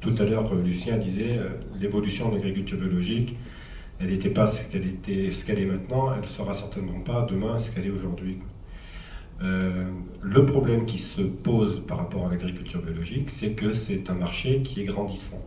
tout 0.00 0.14
à 0.18 0.24
l'heure, 0.24 0.54
Lucien 0.54 0.96
disait, 0.96 1.38
l'évolution 1.80 2.28
de 2.30 2.36
l'agriculture 2.36 2.78
biologique, 2.78 3.36
elle 4.00 4.10
n'était 4.10 4.30
pas 4.30 4.46
ce 4.46 4.62
qu'elle 4.68 5.58
est 5.58 5.66
maintenant, 5.66 6.12
elle 6.14 6.22
ne 6.22 6.26
sera 6.26 6.54
certainement 6.54 7.00
pas 7.00 7.26
demain 7.28 7.58
ce 7.58 7.70
qu'elle 7.70 7.86
est 7.86 7.90
aujourd'hui. 7.90 8.38
le 9.40 10.46
problème 10.46 10.86
qui 10.86 10.98
se 10.98 11.22
pose 11.22 11.82
par 11.86 11.98
rapport 11.98 12.26
à 12.26 12.30
l'agriculture 12.30 12.82
biologique, 12.82 13.30
c'est 13.30 13.50
que 13.50 13.74
c'est 13.74 14.10
un 14.10 14.14
marché 14.14 14.62
qui 14.62 14.80
est 14.82 14.84
grandissant. 14.84 15.42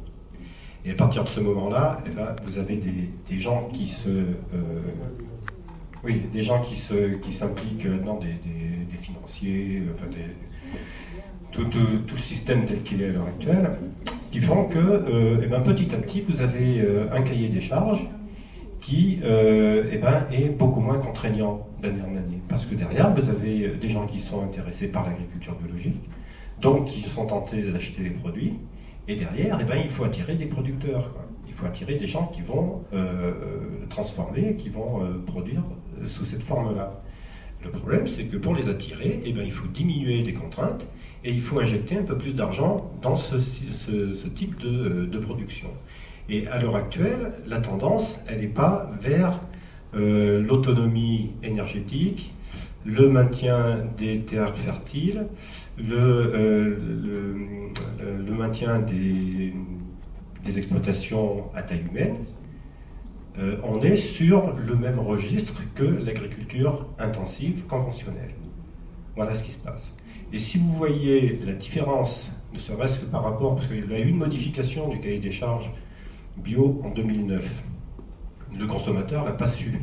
Et 0.86 0.92
à 0.92 0.94
partir 0.94 1.24
de 1.24 1.30
ce 1.30 1.40
moment-là, 1.40 2.04
eh 2.06 2.12
ben, 2.12 2.36
vous 2.44 2.60
avez 2.60 2.76
des, 2.76 3.40
gens 3.40 3.70
qui 3.74 3.88
se. 3.88 4.10
Euh, 4.10 4.24
oui, 6.04 6.22
des 6.32 6.44
gens 6.44 6.62
qui 6.62 6.76
se 6.76 7.16
qui 7.16 7.34
s'impliquent 7.34 7.86
là-dedans, 7.86 8.20
des, 8.20 8.98
financiers, 8.98 9.82
enfin 9.94 10.06
tout, 11.52 11.66
le 11.72 12.22
système 12.22 12.66
tel 12.66 12.84
qu'il 12.84 13.02
est 13.02 13.10
à 13.10 13.12
l'heure 13.14 13.26
actuelle, 13.26 13.72
qui 14.36 14.42
font 14.42 14.66
que 14.66 14.78
euh, 14.78 15.40
eh 15.42 15.48
ben, 15.48 15.62
petit 15.62 15.96
à 15.96 15.98
petit, 15.98 16.20
vous 16.20 16.42
avez 16.42 16.82
euh, 16.82 17.08
un 17.14 17.22
cahier 17.22 17.48
des 17.48 17.62
charges 17.62 18.06
qui 18.82 19.22
eh 19.24 19.98
ben, 19.98 20.28
est 20.30 20.50
beaucoup 20.50 20.82
moins 20.82 20.98
contraignant 20.98 21.66
d'année 21.82 22.02
en 22.02 22.18
année. 22.18 22.42
Parce 22.50 22.66
que 22.66 22.76
derrière, 22.76 23.14
vous 23.14 23.30
avez 23.30 23.70
des 23.70 23.90
gens 23.90 24.06
qui 24.06 24.20
sont 24.20 24.44
intéressés 24.44 24.90
par 24.90 25.08
l'agriculture 25.08 25.56
biologique, 25.56 26.02
donc 26.62 26.88
qui 26.88 27.02
sont 27.04 27.26
tentés 27.28 27.62
d'acheter 27.62 28.04
les 28.04 28.10
produits, 28.10 28.60
et 29.08 29.16
derrière, 29.16 29.58
eh 29.62 29.64
ben, 29.64 29.78
il 29.82 29.90
faut 29.90 30.04
attirer 30.04 30.36
des 30.36 30.48
producteurs. 30.48 31.12
Il 31.48 31.54
faut 31.54 31.66
attirer 31.66 31.96
des 31.96 32.06
gens 32.06 32.28
qui 32.28 32.42
vont 32.42 32.84
euh, 32.94 32.98
euh, 32.98 33.60
transformer, 33.90 34.58
qui 34.58 34.68
vont 34.68 35.02
euh, 35.02 35.24
produire 35.26 35.64
sous 36.08 36.26
cette 36.26 36.44
forme-là. 36.44 37.02
Le 37.66 37.72
problème, 37.72 38.08
c'est 38.08 38.26
que 38.26 38.38
pour 38.38 38.56
les 38.56 38.70
attirer, 38.70 39.22
eh 39.26 39.34
ben, 39.34 39.44
il 39.44 39.52
faut 39.52 39.68
diminuer 39.68 40.22
les 40.22 40.34
contraintes 40.34 40.88
et 41.24 41.32
il 41.32 41.42
faut 41.42 41.60
injecter 41.60 41.98
un 41.98 42.04
peu 42.04 42.18
plus 42.18 42.36
d'argent 42.36 42.92
dans 43.02 43.18
ce, 43.18 43.36
type 44.36 44.58
de, 44.60 45.06
de, 45.06 45.20
production. 45.20 45.70
Et 46.30 46.48
à 46.48 46.62
l'heure 46.62 46.76
actuelle, 46.76 47.34
la 47.48 47.60
tendance, 47.60 48.20
elle 48.28 48.42
n'est 48.42 48.48
pas 48.48 48.92
vers 49.02 49.42
l'autonomie 49.94 51.32
énergétique, 51.42 52.36
le 52.86 53.10
maintien 53.10 53.80
des 53.98 54.22
terres 54.22 54.56
fertiles, 54.56 55.26
le, 55.78 55.96
euh, 56.36 56.78
maintien 58.38 58.80
des, 58.80 59.54
exploitations 60.56 61.46
à 61.56 61.64
taille 61.64 61.84
humaine, 61.90 62.18
euh, 63.38 63.58
on 63.64 63.82
est 63.82 63.98
sur 63.98 64.54
le 64.56 64.76
même 64.76 65.00
registre 65.00 65.62
que 65.74 65.84
l'agriculture 65.84 66.88
intensive 67.00 67.66
conventionnelle. 67.66 68.34
Voilà 69.16 69.36
ce 69.36 69.44
qui 69.44 69.52
se 69.52 69.58
passe. 69.58 69.92
Et 70.32 70.40
si 70.40 70.58
vous 70.58 70.72
voyez 70.72 71.40
la 71.46 71.54
différence, 71.54 72.32
ne 72.54 72.60
serait-ce 72.60 73.00
que 73.00 73.06
par 73.06 73.24
rapport, 73.24 73.56
parce 73.56 73.68
qu'il 73.68 73.90
y 73.90 73.94
a 73.94 74.00
eu 74.00 74.10
une 74.10 74.18
modification 74.18 74.90
du 74.90 75.00
cahier 75.00 75.20
des 75.20 75.32
charges 75.32 75.72
bio 76.38 76.82
en 76.84 76.90
2009, 76.90 77.64
le 78.58 78.68
consommateur 78.68 79.26
n'a 79.26 79.32
pas 79.32 79.48
su. 79.48 79.80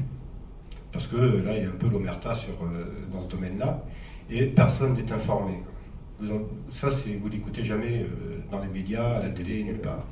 Parce 0.91 1.07
que 1.07 1.17
là, 1.17 1.57
il 1.57 1.63
y 1.63 1.67
a 1.67 1.69
un 1.69 1.73
peu 1.79 1.89
l'omerta 1.89 2.33
euh, 2.33 2.85
dans 3.13 3.23
ce 3.23 3.29
domaine-là, 3.29 3.85
et 4.31 4.47
personne 4.47 4.95
n'est 4.95 5.11
informé. 5.13 5.63
Ça, 6.71 6.89
vous 6.89 7.29
l'écoutez 7.29 7.65
jamais 7.65 8.03
euh, 8.03 8.41
dans 8.51 8.61
les 8.61 8.69
médias, 8.69 9.17
à 9.17 9.23
la 9.23 9.31
télé, 9.31 9.65
nulle 9.65 9.81
part. 9.81 10.07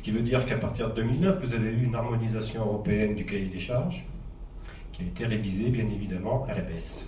Ce 0.00 0.02
qui 0.02 0.12
veut 0.12 0.22
dire 0.22 0.46
qu'à 0.46 0.56
partir 0.56 0.88
de 0.88 0.94
2009, 0.94 1.44
vous 1.44 1.52
avez 1.52 1.68
eu 1.72 1.84
une 1.84 1.94
harmonisation 1.94 2.62
européenne 2.62 3.14
du 3.14 3.26
cahier 3.26 3.50
des 3.50 3.58
charges, 3.58 4.06
qui 4.92 5.02
a 5.02 5.04
été 5.04 5.26
révisée, 5.26 5.68
bien 5.68 5.84
évidemment, 5.84 6.46
à 6.48 6.54
la 6.54 6.62
baisse. 6.62 7.04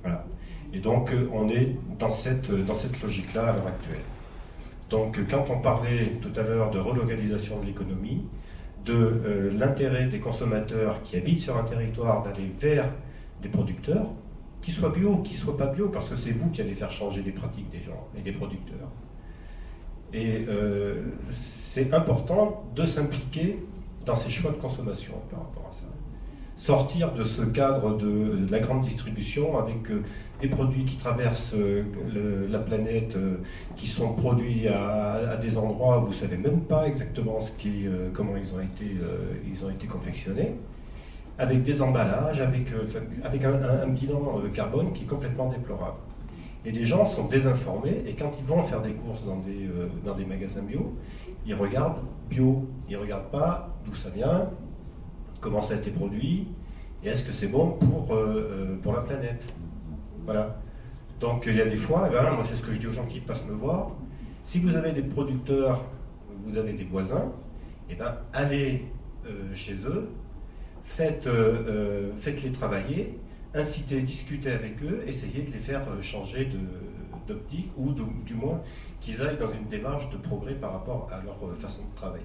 Voilà. 0.00 0.24
Et 0.72 0.78
donc, 0.78 1.12
euh, 1.12 1.28
on 1.30 1.50
est 1.50 1.76
dans 1.98 2.08
cette, 2.08 2.50
dans 2.64 2.74
cette 2.74 3.02
logique-là 3.02 3.50
à 3.50 3.52
l'heure 3.52 3.66
actuelle. 3.66 4.00
Donc, 4.88 5.20
quand 5.28 5.44
on 5.50 5.58
parlait 5.58 6.12
tout 6.22 6.32
à 6.40 6.42
l'heure 6.42 6.70
de 6.70 6.78
relocalisation 6.78 7.60
de 7.60 7.66
l'économie, 7.66 8.22
de 8.86 8.94
euh, 8.94 9.52
l'intérêt 9.52 10.06
des 10.06 10.20
consommateurs 10.20 11.02
qui 11.02 11.18
habitent 11.18 11.40
sur 11.40 11.58
un 11.58 11.64
territoire 11.64 12.22
d'aller 12.22 12.50
vers 12.58 12.90
des 13.42 13.50
producteurs, 13.50 14.06
qu'ils 14.62 14.72
soient 14.72 14.88
bio 14.88 15.18
qu'ils 15.18 15.36
soient 15.36 15.58
pas 15.58 15.66
bio, 15.66 15.90
parce 15.90 16.08
que 16.08 16.16
c'est 16.16 16.32
vous 16.32 16.48
qui 16.50 16.62
allez 16.62 16.74
faire 16.74 16.90
changer 16.90 17.20
les 17.22 17.32
pratiques 17.32 17.68
des 17.68 17.82
gens 17.82 18.08
et 18.16 18.22
des 18.22 18.32
producteurs. 18.32 18.88
Et 20.12 20.46
euh, 20.48 21.02
c'est 21.30 21.92
important 21.92 22.64
de 22.74 22.84
s'impliquer 22.84 23.58
dans 24.06 24.16
ces 24.16 24.30
choix 24.30 24.52
de 24.52 24.56
consommation 24.56 25.14
par 25.30 25.40
rapport 25.40 25.66
à 25.68 25.72
ça. 25.72 25.84
Sortir 26.56 27.12
de 27.12 27.22
ce 27.22 27.42
cadre 27.42 27.96
de, 27.96 28.50
la 28.50 28.58
grande 28.58 28.80
distribution 28.80 29.58
avec 29.58 29.90
euh, 29.90 30.02
des 30.40 30.48
produits 30.48 30.84
qui 30.84 30.96
traversent 30.96 31.54
euh, 31.54 31.84
la 32.50 32.58
planète, 32.58 33.16
qui 33.76 33.86
sont 33.86 34.14
produits 34.14 34.66
à, 34.66 35.36
des 35.40 35.56
endroits 35.56 36.00
où 36.00 36.06
vous 36.06 36.12
ne 36.12 36.14
savez 36.14 36.38
même 36.38 36.62
pas 36.62 36.88
exactement 36.88 37.40
ce 37.40 37.52
qui, 37.52 37.84
comment 38.14 38.36
ils 38.36 38.52
ont 38.54 38.60
été, 38.60 38.96
ils 39.46 39.64
ont 39.64 39.70
été 39.70 39.86
confectionnés 39.86 40.54
avec 41.38 41.62
des 41.62 41.80
emballages, 41.80 42.40
avec, 42.40 42.66
avec 43.22 43.44
un, 43.44 43.86
bilan 43.86 44.20
carbone 44.52 44.92
qui 44.92 45.04
est 45.04 45.06
complètement 45.06 45.50
déplorable. 45.50 45.98
Et 46.64 46.72
les 46.72 46.86
gens 46.86 47.06
sont 47.06 47.26
désinformés 47.26 48.02
et 48.06 48.14
quand 48.14 48.32
ils 48.38 48.44
vont 48.44 48.62
faire 48.62 48.82
des 48.82 48.92
courses 48.92 49.24
dans 49.24 49.36
des, 49.36 49.66
euh, 49.66 49.88
dans 50.04 50.14
des 50.14 50.24
magasins 50.24 50.62
bio, 50.62 50.96
ils 51.46 51.54
regardent 51.54 52.00
bio, 52.28 52.66
ils 52.88 52.96
ne 52.96 53.02
regardent 53.02 53.30
pas 53.30 53.74
d'où 53.84 53.94
ça 53.94 54.10
vient, 54.10 54.50
comment 55.40 55.62
ça 55.62 55.74
a 55.74 55.76
été 55.76 55.90
produit 55.90 56.48
et 57.04 57.08
est-ce 57.08 57.24
que 57.24 57.32
c'est 57.32 57.46
bon 57.46 57.78
pour, 57.78 58.12
pour 58.82 58.92
la 58.92 59.00
planète. 59.02 59.44
Voilà. 60.24 60.58
Donc 61.20 61.44
il 61.46 61.54
y 61.54 61.60
a 61.60 61.66
des 61.66 61.76
fois, 61.76 62.08
ben, 62.08 62.32
moi 62.32 62.42
c'est 62.44 62.56
ce 62.56 62.62
que 62.62 62.72
je 62.72 62.78
dis 62.78 62.88
aux 62.88 62.92
gens 62.92 63.06
qui 63.06 63.20
passent 63.20 63.46
me 63.46 63.54
voir, 63.54 63.92
si 64.42 64.58
vous 64.58 64.74
avez 64.74 64.90
des 64.90 65.02
producteurs, 65.02 65.80
vous 66.44 66.56
avez 66.56 66.72
des 66.72 66.82
voisins, 66.82 67.32
eh 67.88 67.94
ben, 67.94 68.16
allez 68.32 68.84
chez 69.54 69.74
eux, 69.86 70.08
faites, 70.88 71.26
euh, 71.26 71.64
euh, 71.68 72.12
faites-les 72.16 72.50
travailler, 72.50 73.18
incitez, 73.54 74.02
discutez 74.02 74.50
avec 74.50 74.82
eux, 74.82 75.02
essayez 75.06 75.42
de 75.42 75.52
les 75.52 75.58
faire 75.58 75.88
euh, 75.88 76.00
changer 76.00 76.48
d'optique 77.26 77.70
ou 77.76 77.92
du 77.92 78.34
moins 78.34 78.60
qu'ils 79.00 79.20
aillent 79.22 79.38
dans 79.38 79.48
une 79.48 79.66
démarche 79.68 80.10
de 80.10 80.16
progrès 80.16 80.54
par 80.54 80.72
rapport 80.72 81.08
à 81.12 81.22
leur 81.22 81.38
façon 81.58 81.82
de 81.82 81.94
travailler. 81.94 82.24